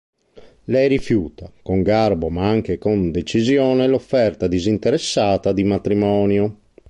[0.71, 6.57] Lei rifiuta, con garbo ma anche con decisione, l'offerta "disinteressata" di matrimonio.